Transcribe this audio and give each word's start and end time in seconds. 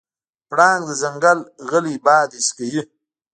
پړانګ 0.49 0.81
د 0.87 0.91
ځنګل 1.01 1.39
غلی 1.69 1.95
باد 2.05 2.29
حس 2.37 2.47
کوي. 2.57 2.81